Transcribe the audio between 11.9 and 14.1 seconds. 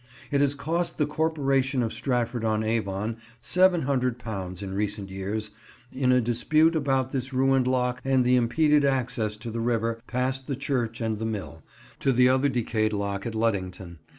to the other decayed lock at Luddington.